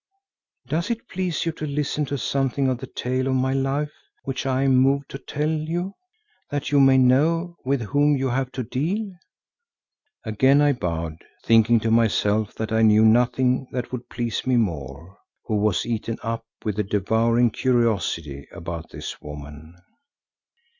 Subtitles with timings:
[0.67, 3.91] Does it please you to listen to something of the tale of my life
[4.23, 5.93] which I am moved to tell you,
[6.49, 9.13] that you may know with whom you have to deal?"
[10.25, 15.19] Again I bowed, thinking to myself that I knew nothing that would please me more,
[15.45, 19.75] who was eaten up with a devouring curiosity about this woman.